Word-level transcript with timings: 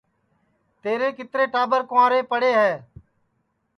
تیرے 0.81 1.09
کِترے 1.17 1.45
ٹاٻر 1.53 1.81
کُنٚورے 1.89 2.19
پڑے 2.31 2.51
ہے 2.61 2.71